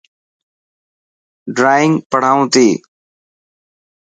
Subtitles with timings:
[1.55, 2.67] ڊرانگ پڙهائون تي.